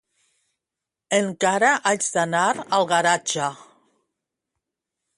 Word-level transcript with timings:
Encara 1.17 1.69
haig 1.91 2.09
d'anar 2.17 2.43
al 2.81 2.91
garatge. 2.95 3.55